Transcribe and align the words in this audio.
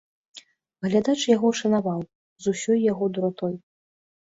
Глядач 0.85 1.15
яго 1.35 1.51
шанаваў, 1.61 2.01
з 2.47 2.55
усёй 2.55 2.83
яго 2.91 3.13
дуратой. 3.19 3.55